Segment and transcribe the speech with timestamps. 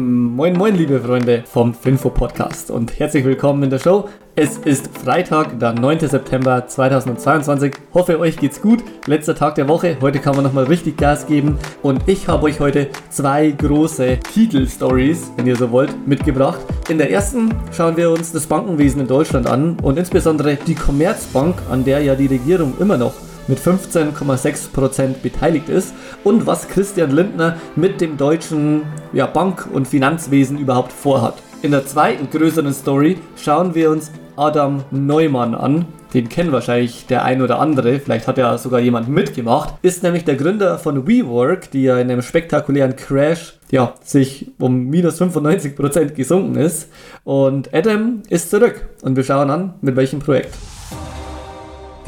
[0.00, 4.08] Moin, moin, liebe Freunde vom Finfo Podcast und herzlich willkommen in der Show.
[4.36, 5.98] Es ist Freitag, der 9.
[5.98, 7.74] September 2022.
[7.92, 8.84] Hoffe, euch geht's gut.
[9.06, 9.96] Letzter Tag der Woche.
[10.00, 11.58] Heute kann man nochmal richtig Gas geben.
[11.82, 16.60] Und ich habe euch heute zwei große Titelstories, wenn ihr so wollt, mitgebracht.
[16.88, 21.56] In der ersten schauen wir uns das Bankenwesen in Deutschland an und insbesondere die Commerzbank,
[21.72, 23.14] an der ja die Regierung immer noch
[23.48, 30.58] mit 15,6% beteiligt ist und was Christian Lindner mit dem deutschen ja, Bank- und Finanzwesen
[30.58, 31.34] überhaupt vorhat.
[31.62, 35.86] In der zweiten größeren Story schauen wir uns Adam Neumann an.
[36.14, 39.74] Den kennen wahrscheinlich der ein oder andere, vielleicht hat ja sogar jemand mitgemacht.
[39.82, 44.86] Ist nämlich der Gründer von WeWork, die ja in einem spektakulären Crash ja, sich um
[44.86, 46.88] minus 95% gesunken ist.
[47.24, 50.54] Und Adam ist zurück und wir schauen an, mit welchem Projekt.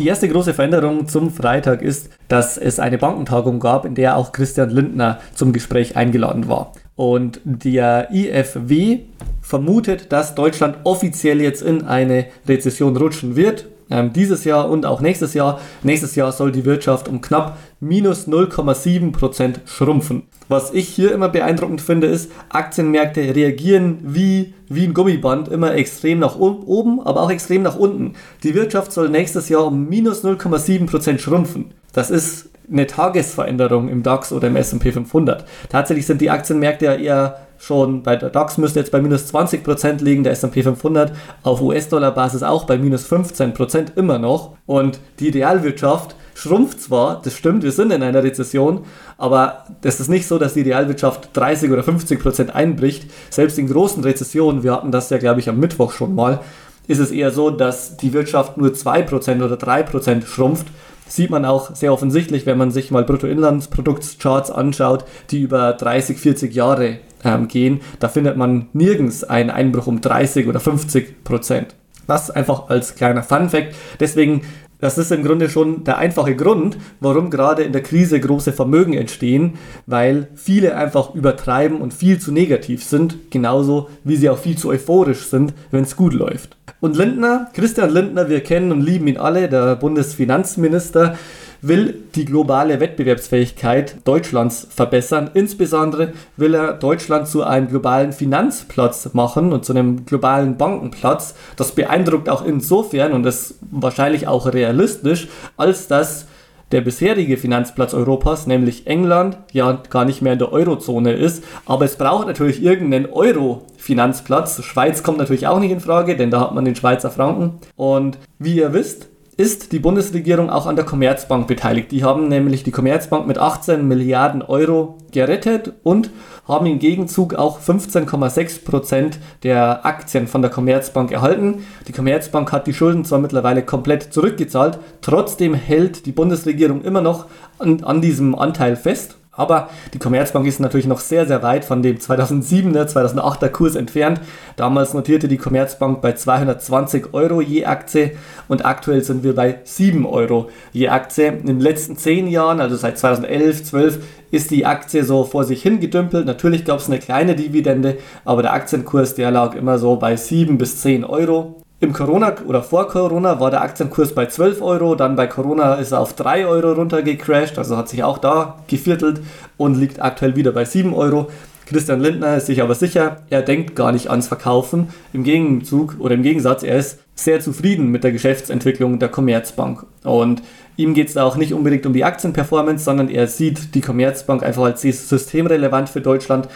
[0.01, 4.33] Die erste große Veränderung zum Freitag ist, dass es eine Bankentagung gab, in der auch
[4.33, 6.73] Christian Lindner zum Gespräch eingeladen war.
[6.97, 9.01] Und der IFW
[9.43, 15.01] vermutet, dass Deutschland offiziell jetzt in eine Rezession rutschen wird ähm, dieses Jahr und auch
[15.01, 15.61] nächstes Jahr.
[15.83, 20.23] Nächstes Jahr soll die Wirtschaft um knapp minus 0,7% schrumpfen.
[20.49, 26.19] Was ich hier immer beeindruckend finde, ist, Aktienmärkte reagieren wie, wie ein Gummiband, immer extrem
[26.19, 28.15] nach oben, aber auch extrem nach unten.
[28.43, 31.67] Die Wirtschaft soll nächstes Jahr um minus 0,7% schrumpfen.
[31.93, 35.45] Das ist eine Tagesveränderung im DAX oder im S&P 500.
[35.69, 40.03] Tatsächlich sind die Aktienmärkte ja eher schon bei der DAX müsste jetzt bei minus 20%
[40.03, 44.57] liegen, der S&P 500 auf US-Dollar-Basis auch bei minus 15% immer noch.
[44.65, 48.87] Und die Realwirtschaft schrumpft zwar, das stimmt, wir sind in einer Rezession,
[49.19, 53.11] aber es ist nicht so, dass die Realwirtschaft 30 oder 50% einbricht.
[53.29, 56.41] Selbst in großen Rezessionen, wir hatten das ja glaube ich am Mittwoch schon mal,
[56.89, 60.67] ist es eher so, dass die Wirtschaft nur 2% oder 3% schrumpft
[61.07, 66.55] sieht man auch sehr offensichtlich, wenn man sich mal Bruttoinlandsprodukts-Charts anschaut, die über 30, 40
[66.55, 67.81] Jahre ähm, gehen.
[67.99, 71.75] Da findet man nirgends einen Einbruch um 30 oder 50 Prozent.
[72.07, 73.75] Das einfach als kleiner Fun-Fact.
[74.01, 74.43] Deswegen
[74.81, 78.95] das ist im Grunde schon der einfache Grund, warum gerade in der Krise große Vermögen
[78.95, 84.57] entstehen, weil viele einfach übertreiben und viel zu negativ sind, genauso wie sie auch viel
[84.57, 86.57] zu euphorisch sind, wenn es gut läuft.
[86.81, 91.19] Und Lindner, Christian Lindner, wir kennen und lieben ihn alle, der Bundesfinanzminister,
[91.63, 95.31] will die globale Wettbewerbsfähigkeit Deutschlands verbessern.
[95.35, 101.35] Insbesondere will er Deutschland zu einem globalen Finanzplatz machen und zu einem globalen Bankenplatz.
[101.57, 106.27] Das beeindruckt auch insofern und ist wahrscheinlich auch realistisch, als dass
[106.73, 111.43] der bisherige Finanzplatz Europas, nämlich England, ja gar nicht mehr in der Eurozone ist.
[111.67, 114.63] Aber es braucht natürlich irgendeinen Euro-Finanzplatz.
[114.63, 117.59] Schweiz kommt natürlich auch nicht in Frage, denn da hat man den Schweizer Franken.
[117.75, 119.10] Und wie ihr wisst,
[119.41, 121.93] ist die Bundesregierung auch an der Commerzbank beteiligt.
[121.93, 126.11] Die haben nämlich die Commerzbank mit 18 Milliarden Euro gerettet und
[126.47, 131.65] haben im Gegenzug auch 15,6 Prozent der Aktien von der Commerzbank erhalten.
[131.89, 137.25] Die Commerzbank hat die Schulden zwar mittlerweile komplett zurückgezahlt, trotzdem hält die Bundesregierung immer noch
[137.59, 141.83] an, an diesem Anteil fest aber die Commerzbank ist natürlich noch sehr, sehr weit von
[141.83, 144.21] dem 2007er, 2008er Kurs entfernt.
[144.57, 148.13] Damals notierte die Commerzbank bei 220 Euro je Aktie
[148.49, 151.29] und aktuell sind wir bei 7 Euro je Aktie.
[151.29, 155.63] In den letzten 10 Jahren, also seit 2011, 12, ist die Aktie so vor sich
[155.63, 156.27] hingedümpelt.
[156.27, 160.59] Natürlich gab es eine kleine Dividende, aber der Aktienkurs, der lag immer so bei 7
[160.59, 161.63] bis 10 Euro.
[161.83, 165.93] Im Corona oder vor Corona war der Aktienkurs bei 12 Euro, dann bei Corona ist
[165.93, 169.23] er auf 3 Euro runtergecrashed, also hat sich auch da geviertelt
[169.57, 171.31] und liegt aktuell wieder bei 7 Euro.
[171.65, 174.89] Christian Lindner ist sich aber sicher, er denkt gar nicht ans Verkaufen.
[175.15, 179.87] Im Gegenzug oder im Gegensatz, er ist sehr zufrieden mit der Geschäftsentwicklung der Commerzbank.
[180.05, 180.43] Und
[180.77, 184.43] ihm geht es da auch nicht unbedingt um die Aktienperformance, sondern er sieht die Commerzbank
[184.43, 186.49] einfach als systemrelevant für Deutschland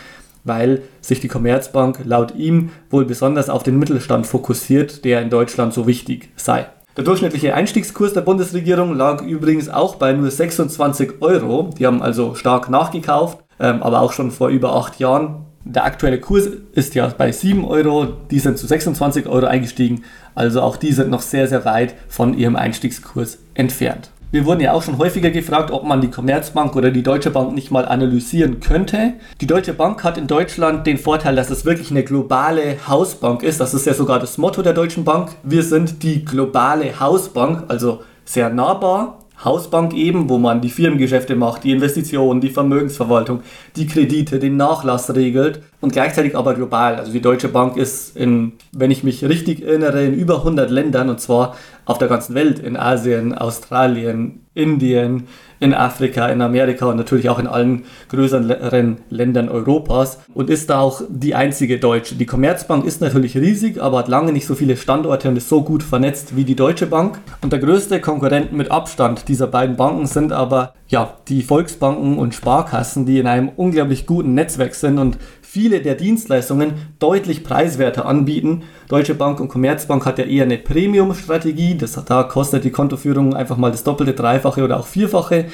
[0.45, 5.73] weil sich die Commerzbank laut ihm wohl besonders auf den Mittelstand fokussiert, der in Deutschland
[5.73, 6.67] so wichtig sei.
[6.97, 11.71] Der durchschnittliche Einstiegskurs der Bundesregierung lag übrigens auch bei nur 26 Euro.
[11.77, 15.47] Die haben also stark nachgekauft, ähm, aber auch schon vor über acht Jahren.
[15.65, 20.05] Der aktuelle Kurs ist ja bei 7 Euro, die sind zu 26 Euro eingestiegen,
[20.35, 24.11] also auch die sind noch sehr, sehr weit von ihrem Einstiegskurs entfernt.
[24.35, 27.55] Wir wurden ja auch schon häufiger gefragt, ob man die Commerzbank oder die Deutsche Bank
[27.55, 29.13] nicht mal analysieren könnte.
[29.41, 33.61] Die Deutsche Bank hat in Deutschland den Vorteil, dass es wirklich eine globale Hausbank ist.
[33.61, 35.31] Das ist ja sogar das Motto der Deutschen Bank.
[35.45, 39.21] Wir sind die globale Hausbank, also sehr nahbar.
[39.45, 43.41] Hausbank eben, wo man die Firmengeschäfte macht, die Investitionen, die Vermögensverwaltung,
[43.77, 46.97] die Kredite, den Nachlass regelt und gleichzeitig aber global.
[46.97, 51.11] Also die Deutsche Bank ist in, wenn ich mich richtig erinnere, in über 100 Ländern
[51.11, 55.27] und zwar auf der ganzen Welt, in Asien, Australien, Indien,
[55.61, 60.81] in Afrika, in Amerika und natürlich auch in allen größeren Ländern Europas und ist da
[60.81, 62.15] auch die einzige Deutsche.
[62.15, 65.63] Die Commerzbank ist natürlich riesig, aber hat lange nicht so viele Standorte und ist so
[65.63, 67.19] gut vernetzt wie die Deutsche Bank.
[67.43, 72.35] Und der größte Konkurrent mit Abstand dieser beiden Banken sind aber ja, die Volksbanken und
[72.35, 75.19] Sparkassen, die in einem unglaublich guten Netzwerk sind und
[75.55, 78.65] viele der Dienstleistungen deutlich preiswerter anbieten.
[78.89, 81.79] Deutsche Bank und Commerzbank hat ja eher eine Premium-Strategie.
[82.07, 85.45] da kostet die Kontoführung einfach mal das Doppelte, Dreifache oder auch Vierfache.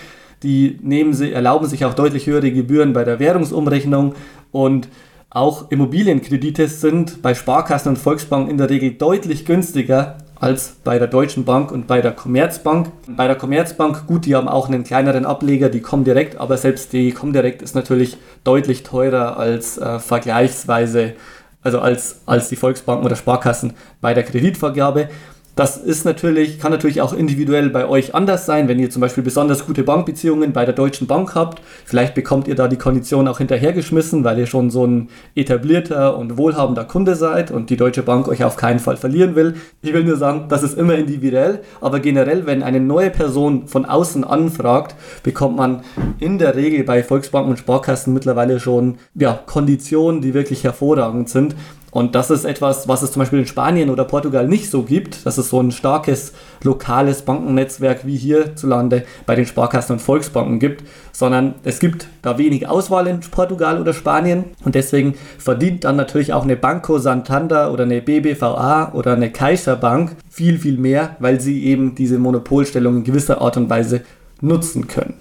[0.42, 4.14] Die nehmen erlauben sich auch deutlich höhere Gebühren bei der Währungsumrechnung
[4.52, 4.88] und
[5.28, 11.06] auch Immobilienkredite sind bei Sparkassen und Volksbanken in der Regel deutlich günstiger als bei der
[11.06, 12.90] Deutschen Bank und bei der Commerzbank.
[13.06, 17.12] Bei der Commerzbank, gut, die haben auch einen kleineren Ableger, die Comdirect, aber selbst die
[17.12, 21.12] Comdirect ist natürlich deutlich teurer als äh, vergleichsweise,
[21.62, 25.10] also als, als die Volksbanken oder Sparkassen bei der Kreditvergabe.
[25.60, 29.22] Das ist natürlich, kann natürlich auch individuell bei euch anders sein, wenn ihr zum Beispiel
[29.22, 31.60] besonders gute Bankbeziehungen bei der Deutschen Bank habt.
[31.84, 36.38] Vielleicht bekommt ihr da die Kondition auch hinterhergeschmissen, weil ihr schon so ein etablierter und
[36.38, 39.54] wohlhabender Kunde seid und die Deutsche Bank euch auf keinen Fall verlieren will.
[39.82, 43.84] Ich will nur sagen, das ist immer individuell, aber generell, wenn eine neue Person von
[43.84, 45.82] außen anfragt, bekommt man
[46.20, 51.54] in der Regel bei Volksbanken und Sparkassen mittlerweile schon ja, Konditionen, die wirklich hervorragend sind.
[51.90, 55.26] Und das ist etwas, was es zum Beispiel in Spanien oder Portugal nicht so gibt,
[55.26, 56.32] dass es so ein starkes
[56.62, 62.68] lokales Bankennetzwerk wie hierzulande bei den Sparkassen und Volksbanken gibt, sondern es gibt da wenig
[62.68, 64.44] Auswahl in Portugal oder Spanien.
[64.64, 69.74] Und deswegen verdient dann natürlich auch eine Banco Santander oder eine BBVA oder eine Caixa
[69.74, 74.02] Bank viel, viel mehr, weil sie eben diese Monopolstellung in gewisser Art und Weise
[74.40, 75.14] nutzen können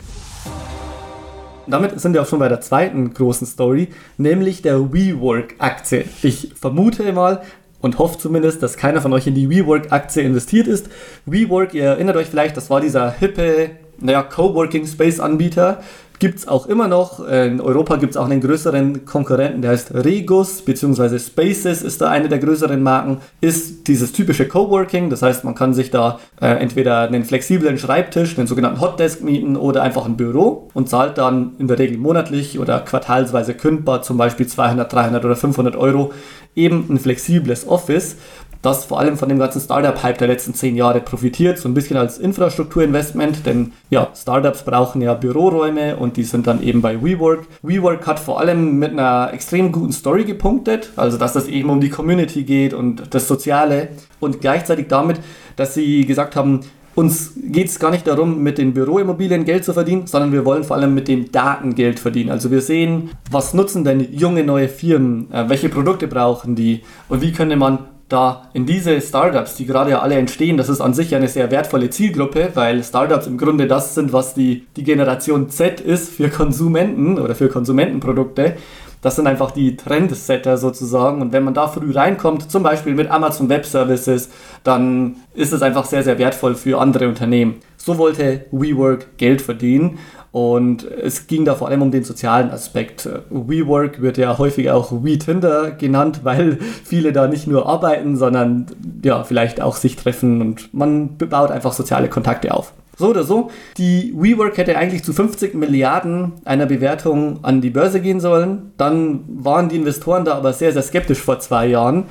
[1.71, 6.05] damit sind wir auch schon bei der zweiten großen Story, nämlich der WeWork-Aktie.
[6.23, 7.41] Ich vermute mal
[7.81, 10.89] und hoffe zumindest, dass keiner von euch in die WeWork-Aktie investiert ist.
[11.25, 15.81] WeWork, ihr erinnert euch vielleicht, das war dieser hippe, naja, Coworking Space Anbieter,
[16.19, 17.25] gibt es auch immer noch.
[17.27, 22.09] In Europa gibt es auch einen größeren Konkurrenten, der heißt Regus, beziehungsweise Spaces ist da
[22.09, 23.17] eine der größeren Marken.
[23.41, 28.35] Ist dieses typische Coworking, das heißt, man kann sich da äh, entweder einen flexiblen Schreibtisch,
[28.35, 32.59] den sogenannten Hotdesk mieten oder einfach ein Büro und zahlt dann in der Regel monatlich
[32.59, 36.11] oder quartalsweise kündbar zum Beispiel 200, 300 oder 500 Euro
[36.55, 38.17] eben ein flexibles Office
[38.61, 41.97] das vor allem von dem ganzen Startup-Hype der letzten zehn Jahre profitiert, so ein bisschen
[41.97, 47.47] als Infrastrukturinvestment, denn ja, Startups brauchen ja Büroräume und die sind dann eben bei WeWork.
[47.61, 51.79] WeWork hat vor allem mit einer extrem guten Story gepunktet, also dass es eben um
[51.79, 53.89] die Community geht und das Soziale
[54.19, 55.19] und gleichzeitig damit,
[55.55, 56.61] dass sie gesagt haben,
[56.95, 60.65] uns geht es gar nicht darum, mit den Büroimmobilien Geld zu verdienen, sondern wir wollen
[60.65, 62.29] vor allem mit den Daten Geld verdienen.
[62.29, 67.21] Also wir sehen, was nutzen denn junge neue Firmen, äh, welche Produkte brauchen die und
[67.21, 70.93] wie könnte man da in diese Startups, die gerade ja alle entstehen, das ist an
[70.93, 75.49] sich eine sehr wertvolle Zielgruppe, weil Startups im Grunde das sind, was die, die Generation
[75.49, 78.55] Z ist für Konsumenten oder für Konsumentenprodukte.
[79.01, 81.21] Das sind einfach die Trendsetter sozusagen.
[81.21, 84.29] Und wenn man da früh reinkommt, zum Beispiel mit Amazon Web Services,
[84.63, 87.55] dann ist es einfach sehr, sehr wertvoll für andere Unternehmen.
[87.77, 89.99] So wollte WeWork Geld verdienen.
[90.31, 93.09] Und es ging da vor allem um den sozialen Aspekt.
[93.29, 98.67] WeWork wird ja häufig auch WeTinder genannt, weil viele da nicht nur arbeiten, sondern
[99.03, 102.73] ja, vielleicht auch sich treffen und man baut einfach soziale Kontakte auf.
[102.99, 108.01] So oder so, die WeWork hätte eigentlich zu 50 Milliarden einer Bewertung an die Börse
[108.01, 108.73] gehen sollen.
[108.75, 112.03] Dann waren die Investoren da aber sehr, sehr skeptisch vor zwei Jahren.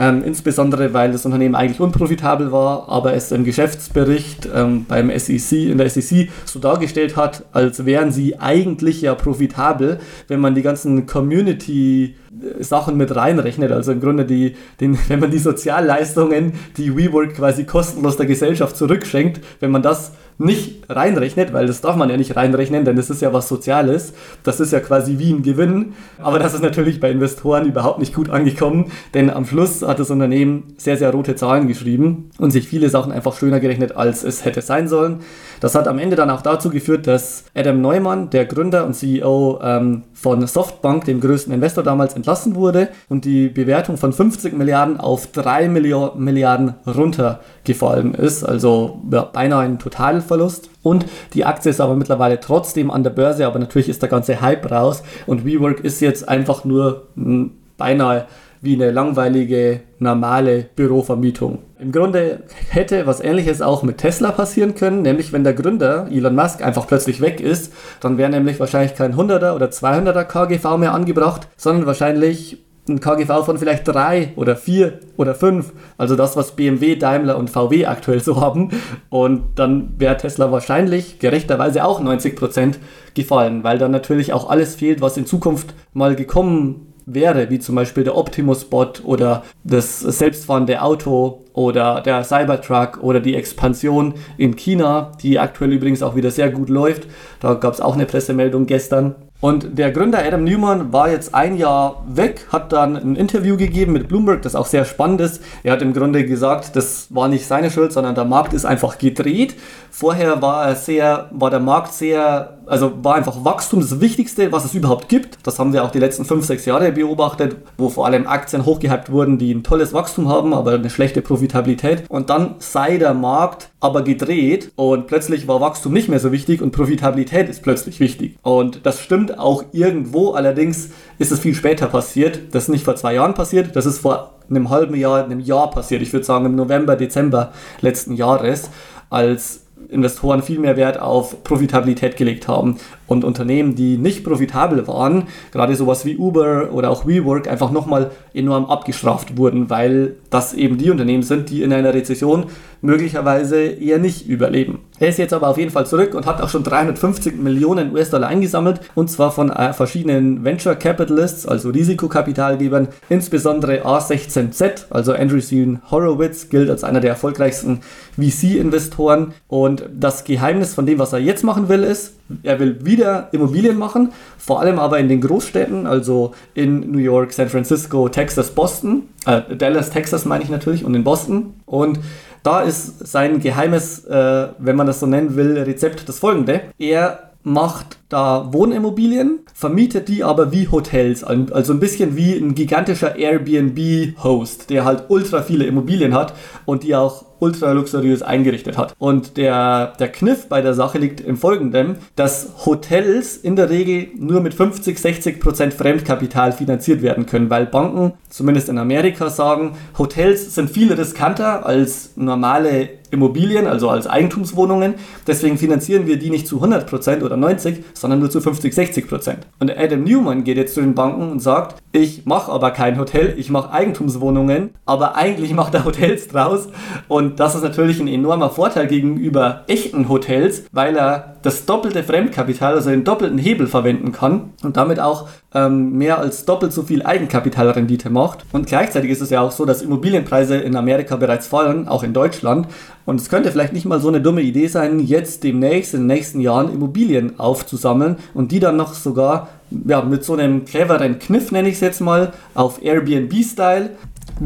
[0.00, 5.68] Ähm, insbesondere weil das Unternehmen eigentlich unprofitabel war, aber es im Geschäftsbericht ähm, beim SEC,
[5.68, 10.62] in der SEC so dargestellt hat, als wären sie eigentlich ja profitabel, wenn man die
[10.62, 12.14] ganzen Community
[12.60, 13.72] Sachen mit reinrechnet.
[13.72, 18.78] Also im Grunde, die, den, wenn man die Sozialleistungen, die WeWork quasi kostenlos der Gesellschaft
[18.78, 23.10] zurückschenkt, wenn man das nicht reinrechnet, weil das darf man ja nicht reinrechnen, denn das
[23.10, 24.14] ist ja was Soziales.
[24.42, 25.92] Das ist ja quasi wie ein Gewinn.
[26.18, 30.10] Aber das ist natürlich bei Investoren überhaupt nicht gut angekommen, denn am Schluss hat das
[30.10, 34.44] Unternehmen sehr, sehr rote Zahlen geschrieben und sich viele Sachen einfach schöner gerechnet, als es
[34.44, 35.20] hätte sein sollen.
[35.60, 39.60] Das hat am Ende dann auch dazu geführt, dass Adam Neumann, der Gründer und CEO
[39.62, 45.00] ähm, von Softbank, dem größten Investor damals, entlassen wurde und die Bewertung von 50 Milliarden
[45.00, 48.44] auf 3 Milliarden runtergefallen ist.
[48.44, 50.68] Also ja, beinahe ein Totalverlust.
[50.82, 54.40] Und die Aktie ist aber mittlerweile trotzdem an der Börse, aber natürlich ist der ganze
[54.42, 58.26] Hype raus und WeWork ist jetzt einfach nur hm, beinahe
[58.62, 61.60] wie eine langweilige, normale Bürovermietung.
[61.78, 66.34] Im Grunde hätte was ähnliches auch mit Tesla passieren können, nämlich wenn der Gründer Elon
[66.34, 70.92] Musk einfach plötzlich weg ist, dann wäre nämlich wahrscheinlich kein 100er oder 200er KGV mehr
[70.92, 75.72] angebracht, sondern wahrscheinlich ein KGV von vielleicht 3 oder 4 oder 5.
[75.96, 78.70] Also das, was BMW, Daimler und VW aktuell so haben.
[79.08, 82.76] Und dann wäre Tesla wahrscheinlich gerechterweise auch 90%
[83.14, 87.74] gefallen, weil dann natürlich auch alles fehlt, was in Zukunft mal gekommen wäre, wie zum
[87.74, 95.12] Beispiel der Optimus-Bot oder das selbstfahrende Auto oder der Cybertruck oder die Expansion in China,
[95.22, 97.06] die aktuell übrigens auch wieder sehr gut läuft.
[97.40, 99.14] Da gab es auch eine Pressemeldung gestern.
[99.40, 103.94] Und der Gründer Adam Newman war jetzt ein Jahr weg, hat dann ein Interview gegeben
[103.94, 105.42] mit Bloomberg, das auch sehr spannend ist.
[105.62, 108.98] Er hat im Grunde gesagt, das war nicht seine Schuld, sondern der Markt ist einfach
[108.98, 109.54] gedreht.
[109.90, 114.64] Vorher war er sehr, war der Markt sehr, also war einfach Wachstum das Wichtigste, was
[114.64, 115.38] es überhaupt gibt.
[115.42, 119.10] Das haben wir auch die letzten fünf, sechs Jahre beobachtet, wo vor allem Aktien hochgehypt
[119.10, 122.04] wurden, die ein tolles Wachstum haben, aber eine schlechte Profitabilität.
[122.08, 126.62] Und dann sei der Markt aber gedreht und plötzlich war Wachstum nicht mehr so wichtig
[126.62, 128.36] und Profitabilität ist plötzlich wichtig.
[128.42, 132.40] Und das stimmt auch irgendwo, allerdings ist es viel später passiert.
[132.52, 135.70] Das ist nicht vor zwei Jahren passiert, das ist vor einem halben Jahr, einem Jahr
[135.70, 136.02] passiert.
[136.02, 138.70] Ich würde sagen im November, Dezember letzten Jahres,
[139.08, 145.24] als Investoren viel mehr Wert auf Profitabilität gelegt haben und Unternehmen, die nicht profitabel waren,
[145.52, 150.78] gerade sowas wie Uber oder auch WeWork, einfach nochmal enorm abgestraft wurden, weil das eben
[150.78, 152.46] die Unternehmen sind, die in einer Rezession
[152.82, 154.80] möglicherweise eher nicht überleben.
[154.98, 158.28] Er ist jetzt aber auf jeden Fall zurück und hat auch schon 350 Millionen US-Dollar
[158.28, 165.80] eingesammelt und zwar von äh, verschiedenen Venture Capitalists, also Risikokapitalgebern, insbesondere A16Z, also Andrew Sean
[165.90, 167.80] Horowitz gilt als einer der erfolgreichsten
[168.20, 173.28] VC-Investoren und das Geheimnis von dem, was er jetzt machen will, ist, er will wieder
[173.32, 178.50] Immobilien machen, vor allem aber in den Großstädten, also in New York, San Francisco, Texas,
[178.50, 181.54] Boston, äh, Dallas, Texas meine ich natürlich und in Boston.
[181.66, 182.00] Und
[182.42, 186.62] da ist sein geheimes, äh, wenn man das so nennen will, Rezept das folgende.
[186.78, 193.16] Er macht da Wohnimmobilien, vermietet die aber wie Hotels, also ein bisschen wie ein gigantischer
[193.16, 196.34] Airbnb-Host, der halt ultra viele Immobilien hat
[196.66, 198.94] und die auch ultra luxuriös eingerichtet hat.
[198.98, 204.08] Und der, der Kniff bei der Sache liegt im folgenden, dass Hotels in der Regel
[204.16, 209.76] nur mit 50, 60 Prozent Fremdkapital finanziert werden können, weil Banken, zumindest in Amerika, sagen,
[209.98, 214.94] Hotels sind viel riskanter als normale Immobilien, also als Eigentumswohnungen.
[215.26, 219.34] Deswegen finanzieren wir die nicht zu 100% oder 90%, sondern nur zu 50, 60%.
[219.58, 223.34] Und Adam Newman geht jetzt zu den Banken und sagt, ich mache aber kein Hotel,
[223.36, 226.68] ich mache Eigentumswohnungen, aber eigentlich macht er Hotels draus.
[227.08, 232.74] Und das ist natürlich ein enormer Vorteil gegenüber echten Hotels, weil er das doppelte Fremdkapital,
[232.74, 237.02] also den doppelten Hebel verwenden kann und damit auch ähm, mehr als doppelt so viel
[237.02, 238.44] Eigenkapitalrendite macht.
[238.52, 242.12] Und gleichzeitig ist es ja auch so, dass Immobilienpreise in Amerika bereits fallen, auch in
[242.12, 242.68] Deutschland.
[243.06, 246.06] Und es könnte vielleicht nicht mal so eine dumme Idee sein, jetzt demnächst in den
[246.06, 249.48] nächsten Jahren Immobilien aufzusammeln und die dann noch sogar
[249.86, 253.90] ja, mit so einem cleveren Kniff, nenne ich es jetzt mal, auf Airbnb-Style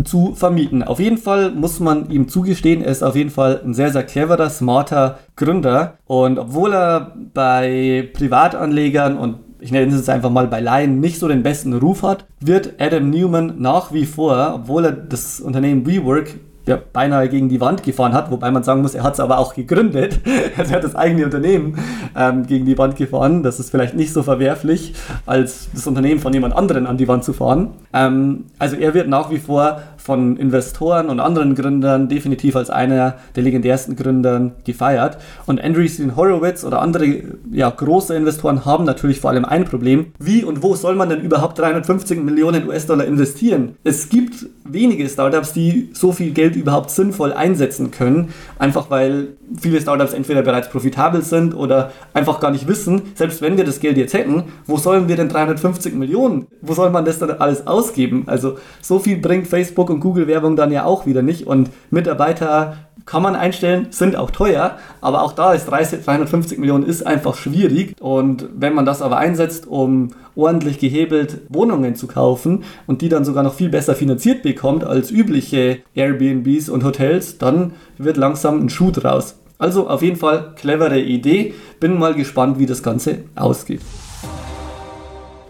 [0.03, 0.83] zu vermieten.
[0.83, 4.03] Auf jeden Fall muss man ihm zugestehen, er ist auf jeden Fall ein sehr, sehr
[4.03, 5.99] cleverer, smarter Gründer.
[6.07, 11.29] Und obwohl er bei Privatanlegern und ich nenne es einfach mal bei Laien, nicht so
[11.29, 16.35] den besten Ruf hat, wird Adam Newman nach wie vor, obwohl er das Unternehmen WeWork
[16.67, 19.39] ja, beinahe gegen die Wand gefahren hat, wobei man sagen muss, er hat es aber
[19.39, 20.21] auch gegründet.
[20.57, 21.79] Also er hat das eigene Unternehmen
[22.17, 23.43] ähm, gegen die Wand gefahren.
[23.43, 24.95] Das ist vielleicht nicht so verwerflich,
[25.27, 27.71] als das Unternehmen von jemand anderen an die Wand zu fahren.
[27.93, 33.15] Ähm, also er wird nach wie vor von Investoren und anderen Gründern definitiv als einer
[33.37, 35.17] der legendärsten Gründern gefeiert.
[35.47, 40.13] Und Andreessen Horowitz oder andere ja, große Investoren haben natürlich vor allem ein Problem.
[40.19, 43.77] Wie und wo soll man denn überhaupt 350 Millionen US-Dollar investieren?
[43.83, 49.29] Es gibt wenige Startups, die so viel Geld überhaupt sinnvoll einsetzen können, einfach weil
[49.61, 53.81] viele Startups entweder bereits profitabel sind oder einfach gar nicht wissen, selbst wenn wir das
[53.81, 57.67] Geld jetzt hätten, wo sollen wir denn 350 Millionen, wo soll man das dann alles
[57.67, 58.25] ausgeben?
[58.27, 63.23] Also so viel bringt Facebook und Google-Werbung dann ja auch wieder nicht und Mitarbeiter kann
[63.23, 67.97] man einstellen, sind auch teuer, aber auch da ist 30, 350 Millionen ist einfach schwierig
[68.01, 73.25] und wenn man das aber einsetzt, um ordentlich gehebelt Wohnungen zu kaufen und die dann
[73.25, 78.71] sogar noch viel besser finanziert bekommt als übliche Airbnbs und Hotels, dann wird langsam ein
[78.71, 79.37] Schuh draus.
[79.59, 81.55] Also auf jeden Fall clevere Idee.
[81.79, 83.81] Bin mal gespannt, wie das Ganze ausgeht.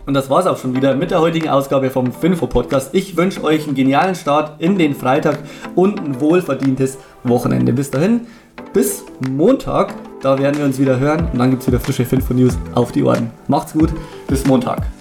[0.06, 2.90] Und das war's auch schon wieder mit der heutigen Ausgabe vom Finfo Podcast.
[2.92, 5.38] Ich wünsche euch einen genialen Start in den Freitag
[5.74, 7.72] und ein wohlverdientes Wochenende.
[7.72, 8.22] Bis dahin,
[8.72, 9.94] bis Montag.
[10.20, 12.92] Da werden wir uns wieder hören und dann gibt es wieder frische Finfo News auf
[12.92, 13.30] die Ohren.
[13.48, 13.90] Macht's gut,
[14.26, 14.93] bis Montag.